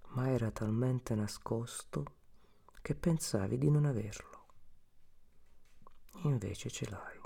[0.10, 2.06] ma era talmente nascosto
[2.82, 4.46] che pensavi di non averlo.
[6.24, 7.26] Invece ce l'hai.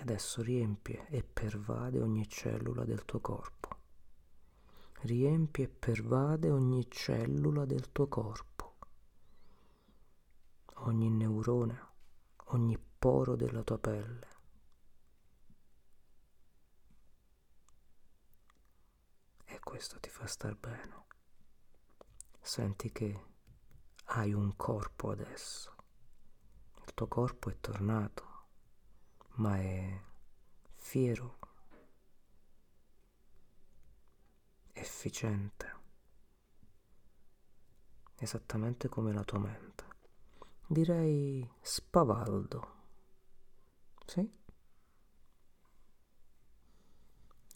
[0.00, 3.68] adesso riempie e pervade ogni cellula del tuo corpo.
[5.02, 8.76] Riempie e pervade ogni cellula del tuo corpo,
[10.74, 11.88] ogni neurone,
[12.46, 14.28] ogni poro della tua pelle.
[19.44, 21.06] E questo ti fa star bene.
[22.38, 23.24] Senti che
[24.08, 25.74] hai un corpo adesso.
[26.84, 28.28] Il tuo corpo è tornato
[29.36, 30.02] ma è
[30.74, 31.38] fiero,
[34.72, 35.76] efficiente,
[38.16, 39.84] esattamente come la tua mente.
[40.66, 42.74] Direi spavaldo.
[44.04, 44.39] Sì?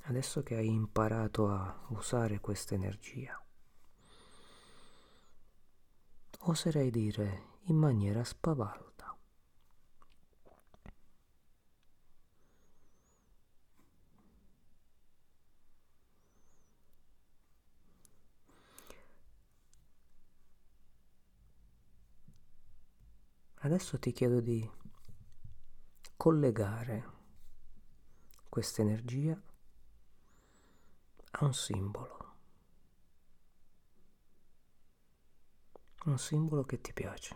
[0.06, 3.42] Adesso che hai imparato a usare questa energia,
[6.40, 9.18] oserei dire in maniera spavalda.
[23.54, 24.70] Adesso ti chiedo di
[26.16, 27.12] collegare
[28.50, 29.40] questa energia
[31.36, 32.32] a un simbolo.
[36.04, 37.34] Un simbolo che ti piace,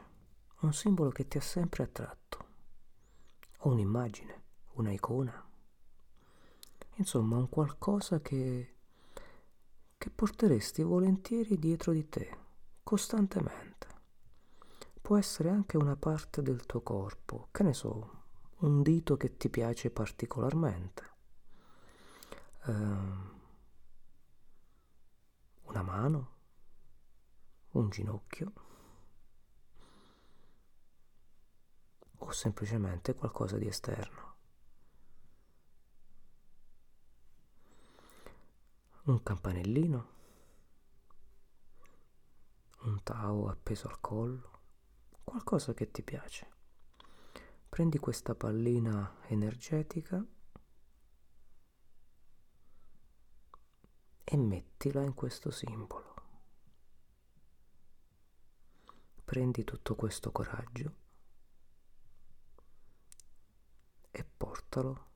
[0.60, 2.46] un simbolo che ti ha sempre attratto,
[3.60, 4.42] o un'immagine,
[4.74, 5.50] una icona,
[6.96, 8.76] insomma un qualcosa che,
[9.96, 12.36] che porteresti volentieri dietro di te,
[12.82, 13.86] costantemente.
[15.00, 18.26] Può essere anche una parte del tuo corpo, che ne so,
[18.58, 21.02] un dito che ti piace particolarmente,
[22.66, 23.36] uh,
[25.98, 26.36] mano,
[27.70, 28.52] un ginocchio
[32.18, 34.36] o semplicemente qualcosa di esterno.
[39.06, 40.08] Un campanellino,
[42.82, 44.60] un tao appeso al collo,
[45.24, 46.46] qualcosa che ti piace.
[47.68, 50.24] Prendi questa pallina energetica
[54.30, 56.14] e mettila in questo simbolo.
[59.24, 60.94] Prendi tutto questo coraggio
[64.10, 65.06] e portalo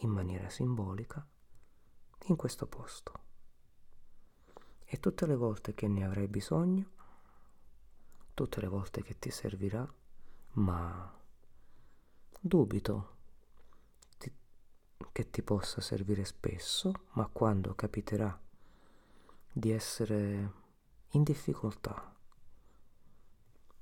[0.00, 1.26] in maniera simbolica
[2.26, 3.12] in questo posto.
[4.84, 6.90] E tutte le volte che ne avrai bisogno,
[8.34, 9.90] tutte le volte che ti servirà,
[10.52, 11.18] ma
[12.38, 13.16] dubito
[15.18, 18.40] che ti possa servire spesso, ma quando capiterà
[19.50, 20.52] di essere
[21.08, 22.14] in difficoltà,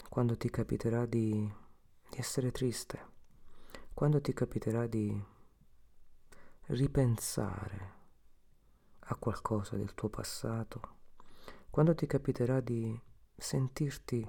[0.09, 1.47] quando ti capiterà di,
[2.09, 3.07] di essere triste,
[3.93, 5.23] quando ti capiterà di
[6.69, 7.93] ripensare
[9.01, 10.81] a qualcosa del tuo passato,
[11.69, 12.99] quando ti capiterà di
[13.37, 14.27] sentirti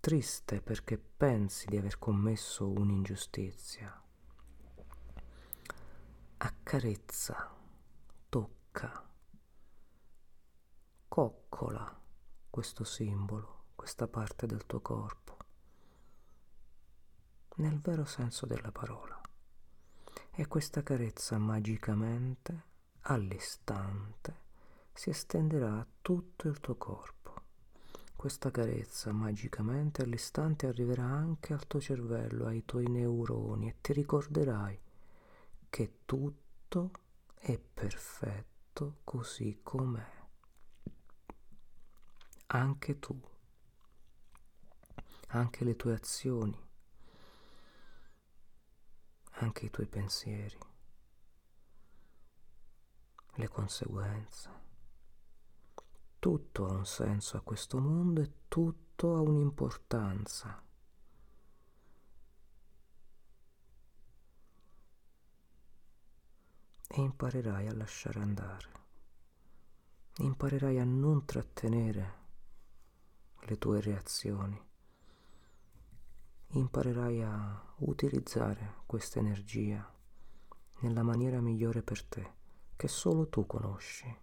[0.00, 4.02] triste perché pensi di aver commesso un'ingiustizia,
[6.44, 7.54] accarezza,
[8.28, 9.08] tocca,
[11.06, 12.00] coccola
[12.50, 15.36] questo simbolo, questa parte del tuo corpo,
[17.58, 19.20] nel vero senso della parola.
[20.32, 22.64] E questa carezza magicamente,
[23.02, 24.40] all'istante,
[24.92, 27.34] si estenderà a tutto il tuo corpo.
[28.16, 34.80] Questa carezza magicamente all'istante arriverà anche al tuo cervello, ai tuoi neuroni e ti ricorderai
[35.72, 36.90] che tutto
[37.32, 40.20] è perfetto così com'è.
[42.48, 43.18] Anche tu,
[45.28, 46.68] anche le tue azioni,
[49.30, 50.58] anche i tuoi pensieri,
[53.36, 54.50] le conseguenze.
[56.18, 60.62] Tutto ha un senso a questo mondo e tutto ha un'importanza.
[66.94, 68.70] E imparerai a lasciare andare.
[70.18, 72.14] Imparerai a non trattenere
[73.40, 74.60] le tue reazioni.
[76.48, 79.90] Imparerai a utilizzare questa energia
[80.80, 82.32] nella maniera migliore per te,
[82.76, 84.22] che solo tu conosci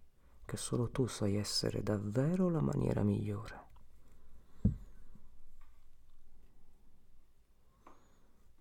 [0.49, 3.67] che solo tu sai essere davvero la maniera migliore.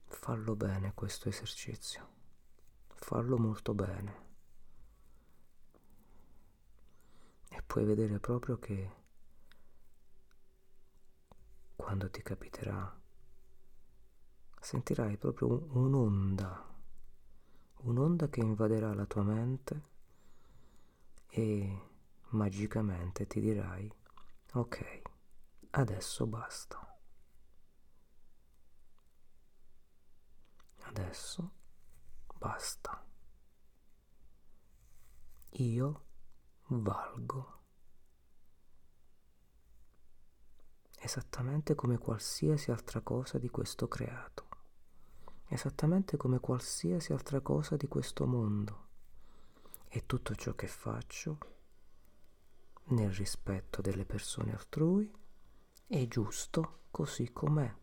[0.04, 2.06] Fallo bene questo esercizio,
[3.08, 4.26] fallo molto bene
[7.48, 8.90] e puoi vedere proprio che
[11.74, 13.00] quando ti capiterà
[14.60, 16.66] sentirai proprio un'onda,
[17.76, 19.82] un'onda che invaderà la tua mente
[21.28, 21.82] e
[22.32, 23.90] magicamente ti dirai
[24.52, 25.02] ok,
[25.70, 26.86] adesso basta.
[30.82, 31.50] Adesso
[32.38, 32.97] basta.
[35.50, 36.04] Io
[36.68, 37.56] valgo.
[41.00, 44.46] Esattamente come qualsiasi altra cosa di questo creato.
[45.46, 48.86] Esattamente come qualsiasi altra cosa di questo mondo
[49.88, 51.38] e tutto ciò che faccio
[52.88, 55.10] nel rispetto delle persone altrui
[55.86, 57.74] è giusto così com'è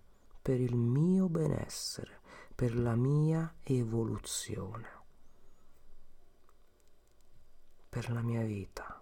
[0.41, 2.21] per il mio benessere,
[2.53, 4.94] per la mia evoluzione,
[7.95, 9.01] per la mia vita,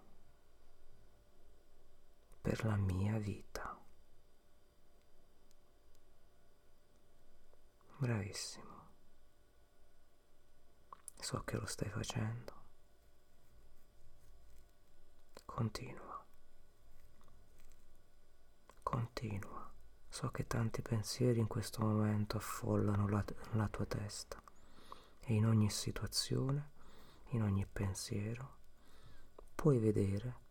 [2.42, 3.76] per la mia vita.
[7.98, 8.92] Bravissimo.
[11.20, 12.54] So che lo stai facendo.
[15.44, 16.24] Continua.
[18.84, 19.74] Continua.
[20.08, 24.40] So che tanti pensieri in questo momento affollano la, la tua testa
[25.20, 26.70] e in ogni situazione,
[27.30, 28.62] in ogni pensiero,
[29.56, 30.42] puoi vedere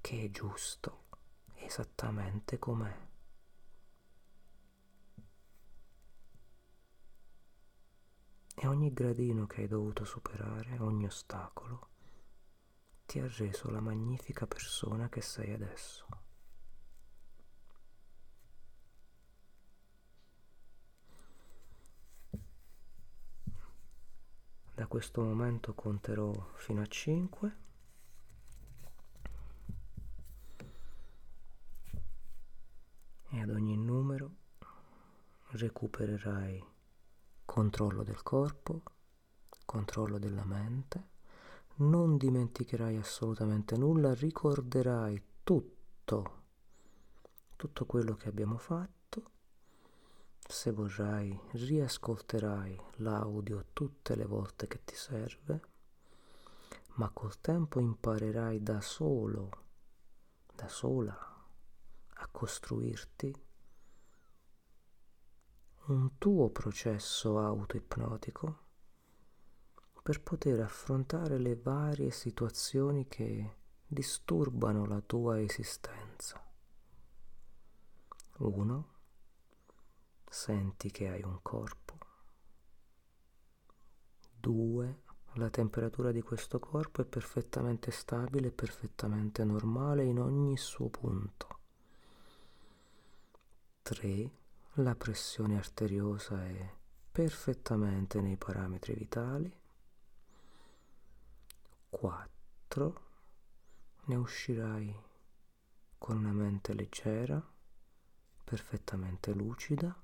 [0.00, 1.04] che è giusto
[1.54, 3.02] esattamente com'è.
[8.56, 11.88] E ogni gradino che hai dovuto superare, ogni ostacolo,
[13.06, 16.06] ti ha reso la magnifica persona che sei adesso.
[24.74, 27.56] Da questo momento conterò fino a 5
[33.30, 34.34] e ad ogni numero
[35.56, 36.64] recupererai
[37.44, 38.82] controllo del corpo,
[39.64, 41.12] controllo della mente
[41.76, 46.42] non dimenticherai assolutamente nulla, ricorderai tutto,
[47.56, 49.30] tutto quello che abbiamo fatto.
[50.46, 55.60] Se vorrai, riascolterai l'audio tutte le volte che ti serve,
[56.94, 59.50] ma col tempo imparerai da solo,
[60.54, 61.16] da sola,
[62.16, 63.34] a costruirti
[65.86, 68.58] un tuo processo autoipnotico
[70.02, 73.56] per poter affrontare le varie situazioni che
[73.86, 76.42] disturbano la tua esistenza.
[78.38, 78.88] Uno,
[80.26, 81.98] senti che hai un corpo.
[84.40, 85.02] Due,
[85.34, 91.58] la temperatura di questo corpo è perfettamente stabile perfettamente normale in ogni suo punto.
[93.82, 94.43] 3.
[94.78, 96.74] La pressione arteriosa è
[97.12, 99.56] perfettamente nei parametri vitali.
[101.90, 103.02] 4.
[104.06, 104.92] Ne uscirai
[105.96, 107.40] con una mente leggera,
[108.42, 109.96] perfettamente lucida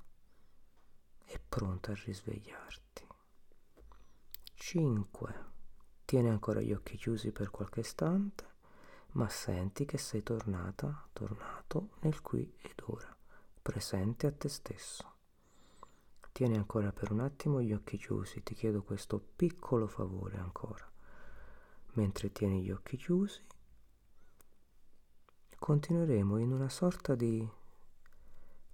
[1.24, 3.06] e pronta a risvegliarti.
[4.54, 5.44] 5.
[6.04, 8.44] Tieni ancora gli occhi chiusi per qualche istante,
[9.14, 13.12] ma senti che sei tornata, tornato nel qui ed ora,
[13.62, 15.08] presente a te stesso.
[16.32, 20.88] Tieni ancora per un attimo gli occhi chiusi, ti chiedo questo piccolo favore ancora.
[21.94, 23.44] Mentre tieni gli occhi chiusi,
[25.58, 27.46] continueremo in una sorta di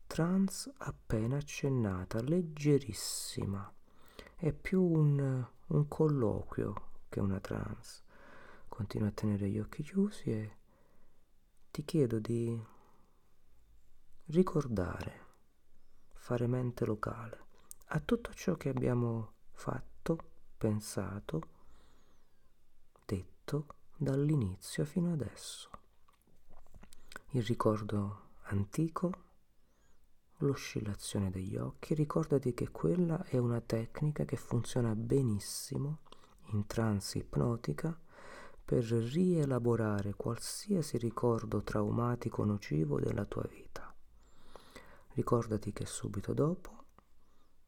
[0.07, 3.72] trance appena accennata, leggerissima.
[4.37, 8.03] È più un, un colloquio che una trance.
[8.68, 10.57] Continua a tenere gli occhi chiusi e
[11.70, 12.74] ti chiedo di
[14.29, 15.24] ricordare,
[16.14, 17.45] fare mente locale
[17.91, 20.18] a tutto ciò che abbiamo fatto,
[20.59, 21.43] pensato,
[23.05, 23.66] detto
[23.97, 25.70] dall'inizio fino adesso.
[27.31, 29.12] Il ricordo antico,
[30.39, 36.01] l'oscillazione degli occhi, ricordati che quella è una tecnica che funziona benissimo
[36.47, 37.97] in trance ipnotica
[38.64, 43.95] per rielaborare qualsiasi ricordo traumatico nocivo della tua vita.
[45.16, 46.84] Ricordati che subito dopo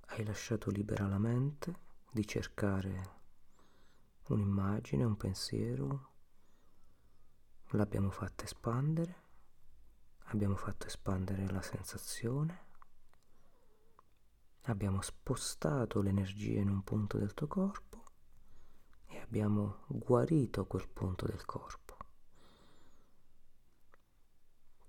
[0.08, 1.80] hai lasciato libera la mente
[2.12, 3.20] di cercare
[4.24, 6.10] un'immagine, un pensiero,
[7.68, 9.22] l'abbiamo fatta espandere,
[10.24, 12.66] abbiamo fatto espandere la sensazione,
[14.64, 18.02] abbiamo spostato l'energia in un punto del tuo corpo
[19.06, 21.96] e abbiamo guarito quel punto del corpo.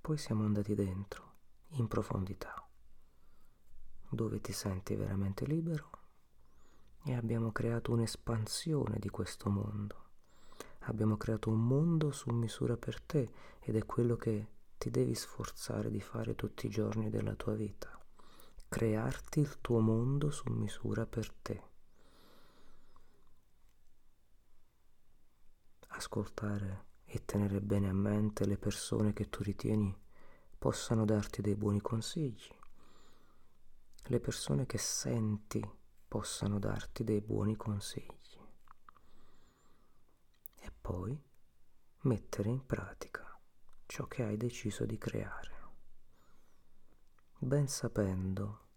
[0.01, 1.29] Poi siamo andati dentro,
[1.72, 2.64] in profondità
[4.10, 5.90] dove ti senti veramente libero
[7.04, 10.08] e abbiamo creato un'espansione di questo mondo.
[10.84, 14.48] Abbiamo creato un mondo su misura per te ed è quello che
[14.78, 17.98] ti devi sforzare di fare tutti i giorni della tua vita.
[18.68, 21.64] Crearti il tuo mondo su misura per te.
[25.90, 29.96] Ascoltare e tenere bene a mente le persone che tu ritieni
[30.60, 32.57] possano darti dei buoni consigli
[34.10, 35.64] le persone che senti
[36.07, 38.39] possano darti dei buoni consigli
[40.55, 41.16] e poi
[42.01, 43.39] mettere in pratica
[43.86, 45.57] ciò che hai deciso di creare,
[47.38, 48.68] ben sapendo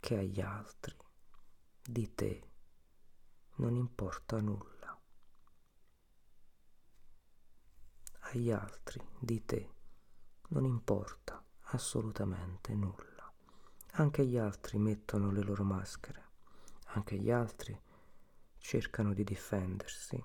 [0.00, 0.96] che agli altri
[1.82, 2.50] di te
[3.56, 4.98] non importa nulla.
[8.30, 9.77] Agli altri di te
[10.48, 13.32] non importa assolutamente nulla.
[13.92, 16.26] Anche gli altri mettono le loro maschere,
[16.88, 17.78] anche gli altri
[18.58, 20.22] cercano di difendersi.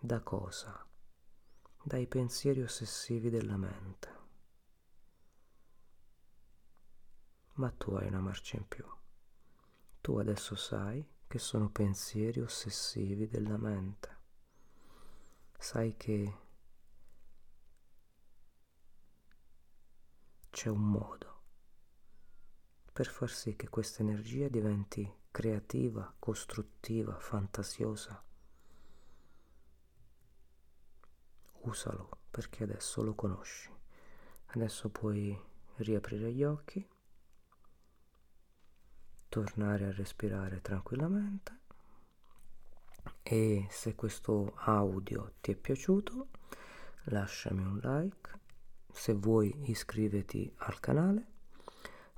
[0.00, 0.86] Da cosa?
[1.82, 4.16] Dai pensieri ossessivi della mente.
[7.54, 8.84] Ma tu hai una marcia in più.
[10.00, 14.16] Tu adesso sai che sono pensieri ossessivi della mente.
[15.58, 16.47] Sai che
[20.58, 21.42] c'è un modo
[22.92, 28.20] per far sì che questa energia diventi creativa, costruttiva, fantasiosa.
[31.60, 33.70] Usalo perché adesso lo conosci.
[34.46, 35.40] Adesso puoi
[35.76, 36.84] riaprire gli occhi,
[39.28, 41.60] tornare a respirare tranquillamente
[43.22, 46.30] e se questo audio ti è piaciuto
[47.04, 48.37] lasciami un like,
[48.90, 51.36] se vuoi iscriviti al canale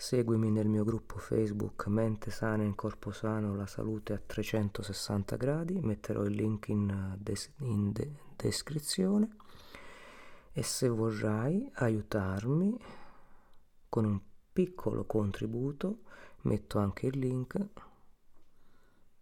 [0.01, 5.79] Seguimi nel mio gruppo Facebook Mente sana in corpo sano, la salute a 360 gradi,
[5.79, 9.37] metterò il link in, des- in de- descrizione.
[10.53, 12.81] E se vorrai aiutarmi
[13.91, 14.19] con un
[14.51, 15.99] piccolo contributo
[16.45, 17.67] metto anche il link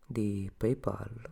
[0.07, 1.31] di PayPal.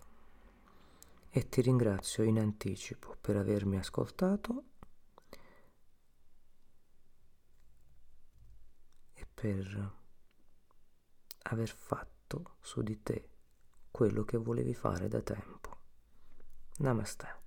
[1.31, 4.65] E ti ringrazio in anticipo per avermi ascoltato
[9.37, 9.93] per
[11.43, 13.29] aver fatto su di te
[13.91, 15.77] quello che volevi fare da tempo.
[16.79, 17.46] Namaste.